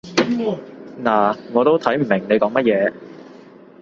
[1.03, 2.93] 嗱，我都睇唔明你講乜嘢